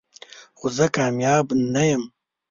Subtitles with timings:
[0.57, 2.03] خو زه کامیاب نه یم.